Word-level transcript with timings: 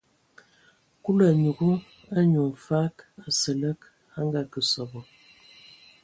Kulu 1.03 1.21
a 1.31 1.33
nyugu 1.41 1.71
anyu 2.17 2.41
mfag 2.51 2.93
Asǝlǝg 3.25 3.79
a 4.17 4.19
ngakǝ 4.27 4.59
sɔbɔ. 4.71 4.99